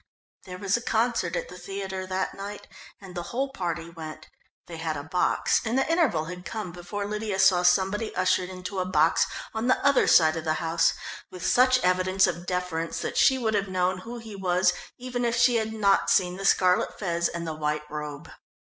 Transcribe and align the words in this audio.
There 0.45 0.57
was 0.57 0.75
a 0.75 0.81
concert 0.81 1.35
at 1.35 1.47
the 1.47 1.59
theatre 1.59 2.07
that 2.07 2.33
night 2.33 2.65
and 2.99 3.13
the 3.13 3.21
whole 3.29 3.51
party 3.51 3.87
went. 3.87 4.29
They 4.65 4.77
had 4.77 4.97
a 4.97 5.03
box, 5.03 5.61
and 5.63 5.77
the 5.77 5.87
interval 5.87 6.25
had 6.25 6.43
come 6.43 6.71
before 6.71 7.05
Lydia 7.05 7.37
saw 7.37 7.61
somebody 7.61 8.15
ushered 8.15 8.49
into 8.49 8.79
a 8.79 8.85
box 8.85 9.27
on 9.53 9.67
the 9.67 9.77
other 9.85 10.07
side 10.07 10.35
of 10.37 10.43
the 10.43 10.55
house 10.55 10.93
with 11.29 11.45
such 11.45 11.77
evidence 11.83 12.25
of 12.25 12.47
deference 12.47 12.97
that 13.01 13.15
she 13.15 13.37
would 13.37 13.53
have 13.53 13.67
known 13.69 13.99
who 13.99 14.17
he 14.17 14.35
was 14.35 14.73
even 14.97 15.23
if 15.23 15.35
she 15.35 15.57
had 15.57 15.71
not 15.71 16.09
seen 16.09 16.35
the 16.35 16.45
scarlet 16.45 16.97
fez 16.97 17.27
and 17.27 17.45
the 17.47 17.53
white 17.53 17.87
robe. 17.87 18.27